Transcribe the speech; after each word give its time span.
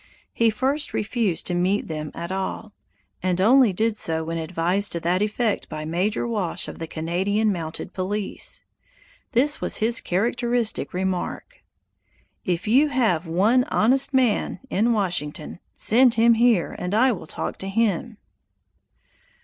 He 0.33 0.49
first 0.49 0.95
refused 0.95 1.45
to 1.45 1.53
meet 1.53 1.87
them 1.87 2.09
at 2.15 2.31
all, 2.31 2.73
and 3.21 3.39
only 3.39 3.71
did 3.71 3.99
so 3.99 4.23
when 4.23 4.39
advised 4.39 4.91
to 4.93 4.99
that 5.01 5.21
effect 5.21 5.69
by 5.69 5.85
Major 5.85 6.27
Walsh 6.27 6.67
of 6.67 6.79
the 6.79 6.87
Canadian 6.87 7.51
mounted 7.51 7.93
police. 7.93 8.63
This 9.33 9.61
was 9.61 9.77
his 9.77 10.01
characteristic 10.01 10.91
remark: 10.91 11.57
"If 12.43 12.67
you 12.67 12.87
have 12.87 13.27
one 13.27 13.63
honest 13.65 14.11
man 14.11 14.59
in 14.71 14.91
Washington, 14.91 15.59
send 15.75 16.15
him 16.15 16.33
here 16.33 16.75
and 16.79 16.95
I 16.95 17.11
will 17.11 17.27
talk 17.27 17.59
to 17.59 17.69
him." 17.69 18.17